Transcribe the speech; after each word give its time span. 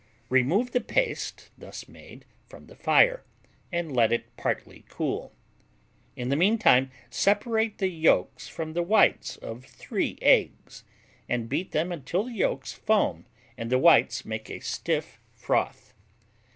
Remove 0.29 0.71
the 0.71 0.81
paste 0.81 1.51
thus 1.59 1.87
made 1.87 2.25
from 2.47 2.65
the 2.65 2.75
fire, 2.75 3.23
and 3.71 3.95
let 3.95 4.11
it 4.11 4.35
partly 4.35 4.83
cool. 4.89 5.31
In 6.15 6.29
the 6.29 6.35
meantime 6.35 6.89
separate 7.11 7.77
the 7.77 7.87
yolks 7.87 8.47
from 8.47 8.73
the 8.73 8.81
whites 8.81 9.37
of 9.37 9.63
three 9.63 10.17
eggs, 10.23 10.83
and 11.29 11.47
beat 11.47 11.71
them 11.71 11.91
until 11.91 12.23
the 12.23 12.33
yolks 12.33 12.73
foam 12.73 13.27
and 13.59 13.69
the 13.71 13.77
whites 13.77 14.25
make 14.25 14.49
a 14.49 14.59
stiff 14.59 15.19
froth. 15.35 15.93